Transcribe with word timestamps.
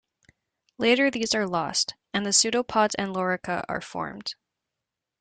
Later 0.79 1.11
these 1.11 1.35
are 1.35 1.47
lost, 1.47 1.93
and 2.11 2.25
the 2.25 2.33
pseudopods 2.33 2.95
and 2.95 3.13
lorica 3.13 3.63
are 3.69 3.81
formed. 3.81 4.33